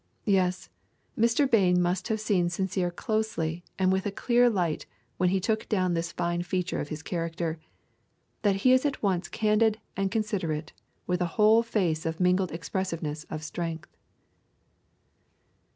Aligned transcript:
Yes, 0.25 0.67
Mr. 1.15 1.47
Bain 1.47 1.79
must 1.79 2.07
have 2.07 2.19
seen 2.19 2.49
Sincere 2.49 2.89
closely 2.89 3.63
and 3.77 3.93
in 3.93 4.01
a 4.03 4.09
clear 4.09 4.49
light 4.49 4.87
when 5.17 5.29
he 5.29 5.39
took 5.39 5.69
down 5.69 5.93
this 5.93 6.11
fine 6.11 6.41
feature 6.41 6.79
of 6.79 6.87
his 6.89 7.03
character, 7.03 7.59
that 8.41 8.55
he 8.65 8.73
is 8.73 8.83
at 8.83 9.03
once 9.03 9.27
candid 9.27 9.79
and 9.95 10.09
considerate 10.09 10.73
with 11.05 11.21
a 11.21 11.27
whole 11.37 11.61
face 11.61 12.03
of 12.07 12.19
mingled 12.19 12.51
expressiveness 12.51 13.27
and 13.29 13.43
strength. 13.43 13.95